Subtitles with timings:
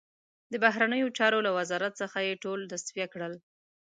[0.51, 3.33] د بهرنیو چارو له وزارت څخه یې ټول تصفیه کړل.